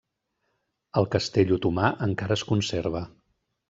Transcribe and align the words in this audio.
El 1.03 1.07
castell 1.17 1.53
otomà 1.59 1.95
encara 2.09 2.39
es 2.41 2.49
conserva. 2.53 3.09